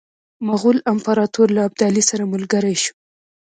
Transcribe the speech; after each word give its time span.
مغول 0.47 0.77
امپراطور 0.93 1.47
له 1.55 1.61
ابدالي 1.69 2.03
سره 2.09 2.23
ملګری 2.33 2.75
شو. 2.83 2.93